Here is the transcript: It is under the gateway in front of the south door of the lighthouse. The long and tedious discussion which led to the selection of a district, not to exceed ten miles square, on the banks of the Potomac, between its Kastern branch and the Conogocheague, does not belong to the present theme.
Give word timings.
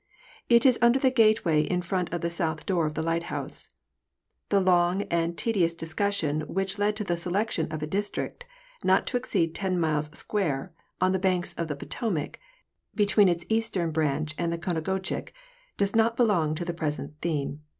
It 0.49 0.65
is 0.65 0.79
under 0.81 0.97
the 0.97 1.11
gateway 1.11 1.61
in 1.61 1.83
front 1.83 2.11
of 2.11 2.21
the 2.21 2.31
south 2.31 2.65
door 2.65 2.87
of 2.87 2.95
the 2.95 3.03
lighthouse. 3.03 3.67
The 4.49 4.59
long 4.59 5.03
and 5.13 5.37
tedious 5.37 5.75
discussion 5.75 6.41
which 6.47 6.79
led 6.79 6.95
to 6.95 7.03
the 7.03 7.15
selection 7.15 7.71
of 7.71 7.83
a 7.83 7.85
district, 7.85 8.43
not 8.83 9.05
to 9.05 9.17
exceed 9.17 9.53
ten 9.53 9.79
miles 9.79 10.09
square, 10.17 10.73
on 10.99 11.11
the 11.11 11.19
banks 11.19 11.53
of 11.53 11.67
the 11.67 11.75
Potomac, 11.75 12.39
between 12.95 13.29
its 13.29 13.43
Kastern 13.45 13.91
branch 13.93 14.33
and 14.39 14.51
the 14.51 14.57
Conogocheague, 14.57 15.31
does 15.77 15.95
not 15.95 16.17
belong 16.17 16.55
to 16.55 16.65
the 16.65 16.73
present 16.73 17.13
theme. 17.21 17.59